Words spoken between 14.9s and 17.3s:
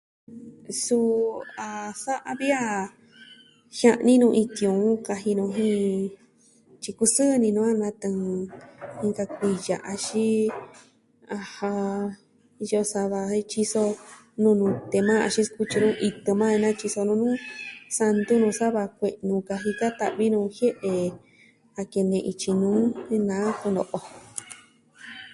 majan axin sikutyi nuu itɨ majan jen natyiso nu